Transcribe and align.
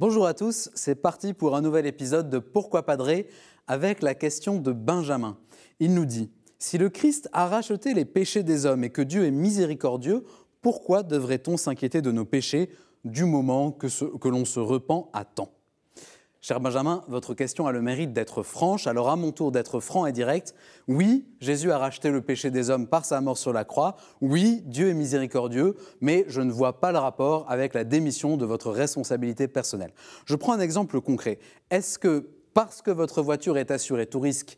Bonjour 0.00 0.28
à 0.28 0.34
tous, 0.34 0.70
c'est 0.74 0.94
parti 0.94 1.34
pour 1.34 1.56
un 1.56 1.60
nouvel 1.60 1.84
épisode 1.84 2.30
de 2.30 2.38
Pourquoi 2.38 2.86
Padré 2.86 3.26
avec 3.66 4.00
la 4.00 4.14
question 4.14 4.60
de 4.60 4.70
Benjamin. 4.70 5.36
Il 5.80 5.92
nous 5.92 6.04
dit 6.04 6.30
Si 6.60 6.78
le 6.78 6.88
Christ 6.88 7.28
a 7.32 7.48
racheté 7.48 7.94
les 7.94 8.04
péchés 8.04 8.44
des 8.44 8.64
hommes 8.64 8.84
et 8.84 8.90
que 8.90 9.02
Dieu 9.02 9.24
est 9.24 9.32
miséricordieux, 9.32 10.22
pourquoi 10.62 11.02
devrait-on 11.02 11.56
s'inquiéter 11.56 12.00
de 12.00 12.12
nos 12.12 12.24
péchés 12.24 12.70
du 13.04 13.24
moment 13.24 13.72
que, 13.72 13.88
que 14.18 14.28
l'on 14.28 14.44
se 14.44 14.60
repent 14.60 15.10
à 15.12 15.24
temps? 15.24 15.57
Cher 16.48 16.60
Benjamin, 16.60 17.04
votre 17.08 17.34
question 17.34 17.66
a 17.66 17.72
le 17.72 17.82
mérite 17.82 18.14
d'être 18.14 18.42
franche, 18.42 18.86
alors 18.86 19.10
à 19.10 19.16
mon 19.16 19.32
tour 19.32 19.52
d'être 19.52 19.80
franc 19.80 20.06
et 20.06 20.12
direct. 20.12 20.54
Oui, 20.86 21.26
Jésus 21.40 21.70
a 21.70 21.76
racheté 21.76 22.10
le 22.10 22.22
péché 22.22 22.50
des 22.50 22.70
hommes 22.70 22.86
par 22.86 23.04
sa 23.04 23.20
mort 23.20 23.36
sur 23.36 23.52
la 23.52 23.66
croix. 23.66 23.96
Oui, 24.22 24.62
Dieu 24.64 24.88
est 24.88 24.94
miséricordieux, 24.94 25.76
mais 26.00 26.24
je 26.26 26.40
ne 26.40 26.50
vois 26.50 26.80
pas 26.80 26.90
le 26.90 26.96
rapport 26.96 27.44
avec 27.50 27.74
la 27.74 27.84
démission 27.84 28.38
de 28.38 28.46
votre 28.46 28.70
responsabilité 28.70 29.46
personnelle. 29.46 29.92
Je 30.24 30.36
prends 30.36 30.54
un 30.54 30.60
exemple 30.60 31.02
concret. 31.02 31.38
Est-ce 31.68 31.98
que 31.98 32.30
parce 32.54 32.80
que 32.80 32.90
votre 32.90 33.20
voiture 33.20 33.58
est 33.58 33.70
assurée 33.70 34.06
tout 34.06 34.20
risque, 34.20 34.56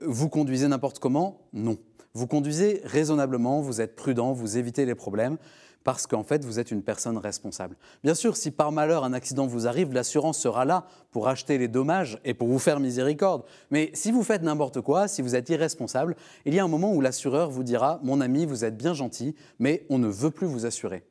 vous 0.00 0.28
conduisez 0.28 0.68
n'importe 0.68 1.00
comment? 1.00 1.40
Non. 1.52 1.76
Vous 2.14 2.26
conduisez 2.26 2.82
raisonnablement, 2.84 3.60
vous 3.60 3.80
êtes 3.80 3.96
prudent, 3.96 4.32
vous 4.32 4.58
évitez 4.58 4.84
les 4.84 4.94
problèmes 4.94 5.38
parce 5.84 6.06
qu'en 6.06 6.22
fait, 6.22 6.44
vous 6.44 6.58
êtes 6.60 6.70
une 6.70 6.82
personne 6.82 7.18
responsable. 7.18 7.76
Bien 8.04 8.14
sûr, 8.14 8.36
si 8.36 8.50
par 8.50 8.72
malheur 8.72 9.04
un 9.04 9.12
accident 9.12 9.46
vous 9.46 9.66
arrive, 9.66 9.92
l'assurance 9.92 10.38
sera 10.38 10.64
là 10.64 10.86
pour 11.10 11.28
acheter 11.28 11.58
les 11.58 11.68
dommages 11.68 12.20
et 12.24 12.34
pour 12.34 12.48
vous 12.48 12.58
faire 12.58 12.80
miséricorde. 12.80 13.42
Mais 13.70 13.90
si 13.94 14.12
vous 14.12 14.22
faites 14.22 14.42
n'importe 14.42 14.80
quoi, 14.80 15.08
si 15.08 15.22
vous 15.22 15.34
êtes 15.34 15.48
irresponsable, 15.48 16.16
il 16.44 16.54
y 16.54 16.60
a 16.60 16.64
un 16.64 16.68
moment 16.68 16.92
où 16.92 17.00
l'assureur 17.00 17.50
vous 17.50 17.64
dira, 17.64 18.00
mon 18.02 18.20
ami, 18.20 18.46
vous 18.46 18.64
êtes 18.64 18.76
bien 18.76 18.94
gentil, 18.94 19.34
mais 19.58 19.84
on 19.90 19.98
ne 19.98 20.08
veut 20.08 20.30
plus 20.30 20.46
vous 20.46 20.66
assurer. 20.66 21.02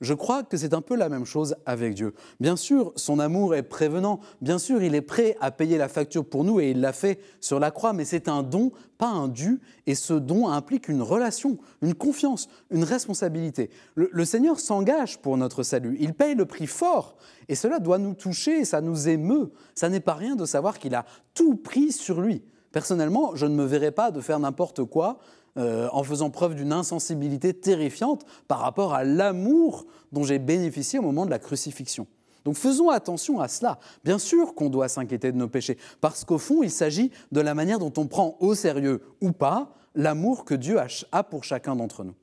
Je 0.00 0.14
crois 0.14 0.42
que 0.42 0.56
c'est 0.56 0.72
un 0.72 0.80
peu 0.80 0.96
la 0.96 1.10
même 1.10 1.26
chose 1.26 1.56
avec 1.66 1.94
Dieu. 1.94 2.14
Bien 2.40 2.56
sûr, 2.56 2.92
son 2.96 3.18
amour 3.18 3.54
est 3.54 3.62
prévenant, 3.62 4.20
bien 4.40 4.58
sûr, 4.58 4.82
il 4.82 4.94
est 4.94 5.02
prêt 5.02 5.36
à 5.40 5.50
payer 5.50 5.76
la 5.76 5.88
facture 5.88 6.24
pour 6.24 6.42
nous 6.42 6.58
et 6.58 6.70
il 6.70 6.80
l'a 6.80 6.94
fait 6.94 7.20
sur 7.40 7.60
la 7.60 7.70
croix, 7.70 7.92
mais 7.92 8.06
c'est 8.06 8.26
un 8.26 8.42
don, 8.42 8.72
pas 8.96 9.08
un 9.08 9.28
dû, 9.28 9.60
et 9.86 9.94
ce 9.94 10.14
don 10.14 10.48
implique 10.48 10.88
une 10.88 11.02
relation, 11.02 11.58
une 11.82 11.94
confiance, 11.94 12.48
une 12.70 12.84
responsabilité. 12.84 13.68
Le, 13.94 14.24
Seigneur 14.24 14.58
s'engage 14.58 15.18
pour 15.18 15.36
notre 15.36 15.62
salut, 15.62 15.98
il 16.00 16.14
paye 16.14 16.34
le 16.34 16.46
prix 16.46 16.66
fort, 16.66 17.16
et 17.48 17.54
cela 17.54 17.78
doit 17.78 17.98
nous 17.98 18.14
toucher, 18.14 18.64
ça 18.64 18.80
nous 18.80 19.08
émeut. 19.08 19.52
Ça 19.74 19.88
n'est 19.88 20.00
pas 20.00 20.14
rien 20.14 20.34
de 20.34 20.46
savoir 20.46 20.78
qu'il 20.78 20.94
a 20.94 21.04
tout 21.34 21.56
pris 21.56 21.92
sur 21.92 22.20
lui. 22.20 22.42
Personnellement, 22.72 23.34
je 23.34 23.46
ne 23.46 23.54
me 23.54 23.64
verrais 23.64 23.90
pas 23.90 24.12
de 24.12 24.20
faire 24.20 24.38
n'importe 24.38 24.84
quoi 24.84 25.18
euh, 25.56 25.88
en 25.92 26.02
faisant 26.02 26.30
preuve 26.30 26.54
d'une 26.54 26.72
insensibilité 26.72 27.54
terrifiante 27.54 28.24
par 28.48 28.60
rapport 28.60 28.94
à 28.94 29.04
l'amour 29.04 29.86
dont 30.12 30.22
j'ai 30.22 30.38
bénéficié 30.38 30.98
au 30.98 31.02
moment 31.02 31.26
de 31.26 31.30
la 31.30 31.38
crucifixion. 31.38 32.06
Donc 32.44 32.56
faisons 32.56 32.88
attention 32.88 33.40
à 33.40 33.48
cela. 33.48 33.78
Bien 34.04 34.18
sûr 34.18 34.54
qu'on 34.54 34.70
doit 34.70 34.88
s'inquiéter 34.88 35.32
de 35.32 35.36
nos 35.36 35.48
péchés, 35.48 35.76
parce 36.00 36.24
qu'au 36.24 36.38
fond, 36.38 36.62
il 36.62 36.70
s'agit 36.70 37.10
de 37.32 37.40
la 37.40 37.54
manière 37.54 37.78
dont 37.78 37.92
on 37.96 38.06
prend 38.06 38.36
au 38.40 38.54
sérieux 38.54 39.02
ou 39.20 39.32
pas 39.32 39.74
l'amour 39.94 40.44
que 40.44 40.54
Dieu 40.54 40.78
a 41.12 41.22
pour 41.24 41.44
chacun 41.44 41.76
d'entre 41.76 42.04
nous. 42.04 42.14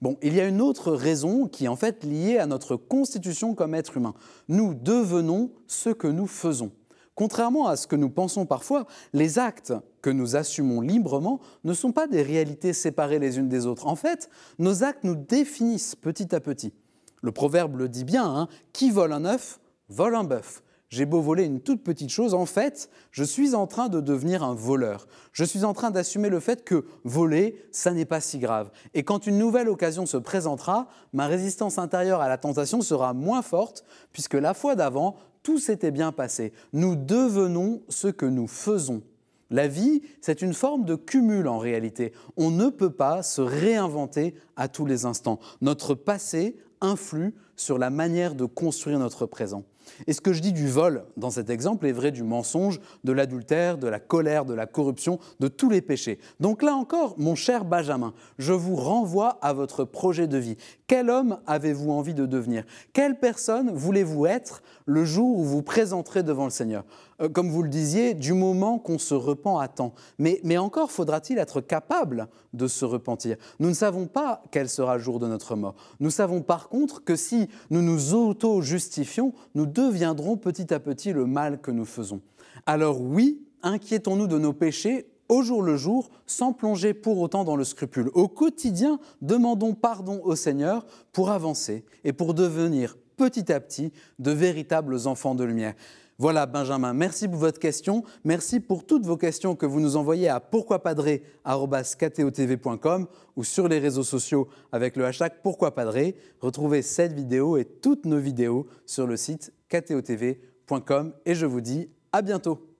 Bon, 0.00 0.16
il 0.22 0.34
y 0.34 0.40
a 0.40 0.46
une 0.46 0.60
autre 0.60 0.92
raison 0.92 1.46
qui 1.46 1.66
est 1.66 1.68
en 1.68 1.76
fait 1.76 2.04
liée 2.04 2.38
à 2.38 2.46
notre 2.46 2.76
constitution 2.76 3.54
comme 3.54 3.74
être 3.74 3.96
humain. 3.96 4.14
Nous 4.48 4.74
devenons 4.74 5.50
ce 5.66 5.90
que 5.90 6.08
nous 6.08 6.26
faisons. 6.26 6.72
Contrairement 7.14 7.66
à 7.66 7.76
ce 7.76 7.86
que 7.86 7.96
nous 7.96 8.08
pensons 8.08 8.46
parfois, 8.46 8.86
les 9.12 9.38
actes 9.38 9.74
que 10.00 10.10
nous 10.10 10.36
assumons 10.36 10.80
librement 10.80 11.40
ne 11.64 11.74
sont 11.74 11.92
pas 11.92 12.06
des 12.06 12.22
réalités 12.22 12.72
séparées 12.72 13.18
les 13.18 13.38
unes 13.38 13.48
des 13.48 13.66
autres. 13.66 13.86
En 13.86 13.96
fait, 13.96 14.30
nos 14.58 14.82
actes 14.82 15.04
nous 15.04 15.14
définissent 15.14 15.94
petit 15.94 16.34
à 16.34 16.40
petit. 16.40 16.72
Le 17.20 17.32
proverbe 17.32 17.76
le 17.76 17.88
dit 17.88 18.04
bien, 18.04 18.24
hein, 18.24 18.48
qui 18.72 18.90
vole 18.90 19.12
un 19.12 19.24
œuf, 19.24 19.60
vole 19.88 20.14
un 20.14 20.24
bœuf. 20.24 20.62
J'ai 20.92 21.06
beau 21.06 21.22
voler 21.22 21.44
une 21.44 21.60
toute 21.62 21.82
petite 21.82 22.10
chose, 22.10 22.34
en 22.34 22.44
fait, 22.44 22.90
je 23.12 23.24
suis 23.24 23.54
en 23.54 23.66
train 23.66 23.88
de 23.88 23.98
devenir 23.98 24.42
un 24.42 24.54
voleur. 24.54 25.06
Je 25.32 25.42
suis 25.42 25.64
en 25.64 25.72
train 25.72 25.90
d'assumer 25.90 26.28
le 26.28 26.38
fait 26.38 26.64
que 26.64 26.84
voler, 27.04 27.64
ça 27.70 27.92
n'est 27.92 28.04
pas 28.04 28.20
si 28.20 28.38
grave. 28.38 28.70
Et 28.92 29.02
quand 29.02 29.26
une 29.26 29.38
nouvelle 29.38 29.70
occasion 29.70 30.04
se 30.04 30.18
présentera, 30.18 30.88
ma 31.14 31.28
résistance 31.28 31.78
intérieure 31.78 32.20
à 32.20 32.28
la 32.28 32.36
tentation 32.36 32.82
sera 32.82 33.14
moins 33.14 33.40
forte, 33.40 33.84
puisque 34.12 34.34
la 34.34 34.52
fois 34.52 34.74
d'avant, 34.74 35.16
tout 35.42 35.58
s'était 35.58 35.90
bien 35.90 36.12
passé. 36.12 36.52
Nous 36.72 36.96
devenons 36.96 37.82
ce 37.88 38.08
que 38.08 38.26
nous 38.26 38.46
faisons. 38.46 39.02
La 39.50 39.68
vie, 39.68 40.02
c'est 40.20 40.40
une 40.40 40.54
forme 40.54 40.84
de 40.84 40.94
cumul 40.94 41.46
en 41.46 41.58
réalité. 41.58 42.12
On 42.36 42.50
ne 42.50 42.70
peut 42.70 42.92
pas 42.92 43.22
se 43.22 43.42
réinventer 43.42 44.34
à 44.56 44.68
tous 44.68 44.86
les 44.86 45.04
instants. 45.04 45.40
Notre 45.60 45.94
passé 45.94 46.56
influe 46.80 47.34
sur 47.54 47.78
la 47.78 47.90
manière 47.90 48.34
de 48.34 48.46
construire 48.46 48.98
notre 48.98 49.26
présent. 49.26 49.64
Et 50.06 50.12
ce 50.12 50.20
que 50.20 50.32
je 50.32 50.40
dis 50.40 50.52
du 50.52 50.68
vol 50.68 51.04
dans 51.16 51.30
cet 51.30 51.50
exemple 51.50 51.86
est 51.86 51.92
vrai 51.92 52.12
du 52.12 52.22
mensonge, 52.22 52.80
de 53.04 53.12
l'adultère, 53.12 53.78
de 53.78 53.88
la 53.88 54.00
colère, 54.00 54.44
de 54.44 54.54
la 54.54 54.66
corruption, 54.66 55.18
de 55.40 55.48
tous 55.48 55.70
les 55.70 55.82
péchés. 55.82 56.18
Donc 56.40 56.62
là 56.62 56.74
encore, 56.74 57.14
mon 57.18 57.34
cher 57.34 57.64
Benjamin, 57.64 58.14
je 58.38 58.52
vous 58.52 58.76
renvoie 58.76 59.38
à 59.42 59.52
votre 59.52 59.84
projet 59.84 60.26
de 60.26 60.38
vie. 60.38 60.56
Quel 60.92 61.08
homme 61.08 61.38
avez-vous 61.46 61.90
envie 61.90 62.12
de 62.12 62.26
devenir? 62.26 62.64
Quelle 62.92 63.18
personne 63.18 63.70
voulez-vous 63.70 64.26
être 64.26 64.62
le 64.84 65.06
jour 65.06 65.38
où 65.38 65.42
vous 65.42 65.62
présenterez 65.62 66.22
devant 66.22 66.44
le 66.44 66.50
Seigneur? 66.50 66.84
Euh, 67.22 67.30
Comme 67.30 67.48
vous 67.48 67.62
le 67.62 67.70
disiez, 67.70 68.12
du 68.12 68.34
moment 68.34 68.78
qu'on 68.78 68.98
se 68.98 69.14
repent 69.14 69.58
à 69.58 69.68
temps. 69.68 69.94
Mais, 70.18 70.38
mais 70.44 70.58
encore 70.58 70.90
faudra-t-il 70.90 71.38
être 71.38 71.62
capable 71.62 72.28
de 72.52 72.66
se 72.66 72.84
repentir. 72.84 73.38
Nous 73.58 73.70
ne 73.70 73.74
savons 73.74 74.06
pas 74.06 74.42
quel 74.50 74.68
sera 74.68 74.98
le 74.98 75.02
jour 75.02 75.18
de 75.18 75.26
notre 75.26 75.56
mort. 75.56 75.76
Nous 75.98 76.10
savons 76.10 76.42
par 76.42 76.68
contre 76.68 77.02
que 77.02 77.16
si 77.16 77.48
nous 77.70 77.80
nous 77.80 78.12
auto-justifions, 78.12 79.32
nous 79.54 79.64
deviendrons 79.64 80.36
petit 80.36 80.74
à 80.74 80.78
petit 80.78 81.14
le 81.14 81.24
mal 81.24 81.62
que 81.62 81.70
nous 81.70 81.86
faisons. 81.86 82.20
Alors 82.66 83.00
oui, 83.00 83.46
inquiétons-nous 83.62 84.26
de 84.26 84.38
nos 84.38 84.52
péchés 84.52 85.06
au 85.32 85.42
jour 85.42 85.62
le 85.62 85.78
jour, 85.78 86.10
sans 86.26 86.52
plonger 86.52 86.92
pour 86.92 87.18
autant 87.18 87.42
dans 87.42 87.56
le 87.56 87.64
scrupule. 87.64 88.10
Au 88.12 88.28
quotidien, 88.28 89.00
demandons 89.22 89.72
pardon 89.72 90.20
au 90.24 90.36
Seigneur 90.36 90.84
pour 91.10 91.30
avancer 91.30 91.86
et 92.04 92.12
pour 92.12 92.34
devenir 92.34 92.98
petit 93.16 93.50
à 93.50 93.58
petit 93.58 93.94
de 94.18 94.30
véritables 94.30 94.94
enfants 95.06 95.34
de 95.34 95.44
lumière. 95.44 95.72
Voilà, 96.18 96.44
Benjamin, 96.44 96.92
merci 96.92 97.28
pour 97.28 97.38
votre 97.38 97.58
question. 97.58 98.04
Merci 98.24 98.60
pour 98.60 98.84
toutes 98.84 99.06
vos 99.06 99.16
questions 99.16 99.56
que 99.56 99.64
vous 99.64 99.80
nous 99.80 99.96
envoyez 99.96 100.28
à 100.28 100.38
pourquoipadré.com 100.38 103.06
ou 103.34 103.42
sur 103.42 103.68
les 103.68 103.78
réseaux 103.78 104.02
sociaux 104.02 104.48
avec 104.70 104.96
le 104.96 105.06
hashtag 105.06 105.32
pourquoipadré. 105.42 106.14
Retrouvez 106.40 106.82
cette 106.82 107.14
vidéo 107.14 107.56
et 107.56 107.64
toutes 107.64 108.04
nos 108.04 108.18
vidéos 108.18 108.66
sur 108.84 109.06
le 109.06 109.16
site 109.16 109.50
ktotv.com 109.70 111.14
et 111.24 111.34
je 111.34 111.46
vous 111.46 111.62
dis 111.62 111.88
à 112.12 112.20
bientôt. 112.20 112.71